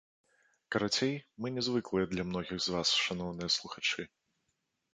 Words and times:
Карацей, 0.71 1.11
мы 1.43 1.51
нязвыклыя 1.57 2.09
для 2.13 2.25
многіх 2.29 2.57
з 2.69 2.75
вас, 2.77 2.97
шаноўныя 3.05 3.49
слухачы. 3.57 4.09